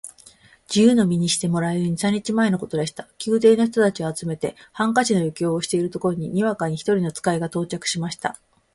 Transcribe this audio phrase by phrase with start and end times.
[0.67, 3.07] 自由の身にしてもらえる二三日前のことでした。
[3.27, 8.39] 宮廷の人たちを集めて、ハンカチの余興をしているところへ、にわかに一人の使が到着しました。